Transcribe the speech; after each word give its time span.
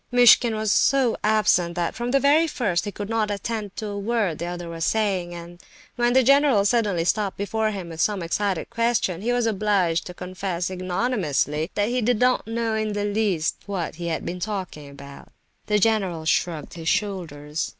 Muishkin 0.11 0.55
was 0.55 0.71
so 0.71 1.15
absent, 1.23 1.75
that 1.75 1.93
from 1.93 2.09
the 2.09 2.19
very 2.19 2.47
first 2.47 2.85
he 2.85 2.91
could 2.91 3.07
not 3.07 3.29
attend 3.29 3.75
to 3.75 3.85
a 3.85 3.99
word 3.99 4.39
the 4.39 4.47
other 4.47 4.67
was 4.67 4.83
saying; 4.83 5.31
and 5.31 5.61
when 5.95 6.13
the 6.13 6.23
general 6.23 6.65
suddenly 6.65 7.05
stopped 7.05 7.37
before 7.37 7.69
him 7.69 7.89
with 7.89 8.01
some 8.01 8.23
excited 8.23 8.71
question, 8.71 9.21
he 9.21 9.31
was 9.31 9.45
obliged 9.45 10.07
to 10.07 10.15
confess, 10.15 10.71
ignominiously, 10.71 11.69
that 11.75 11.89
he 11.89 12.01
did 12.01 12.19
not 12.19 12.47
know 12.47 12.73
in 12.73 12.93
the 12.93 13.05
least 13.05 13.57
what 13.67 13.97
he 13.97 14.07
had 14.07 14.25
been 14.25 14.39
talking 14.39 14.89
about. 14.89 15.27
The 15.67 15.77
general 15.77 16.25
shrugged 16.25 16.73
his 16.73 16.89
shoulders. 16.89 17.69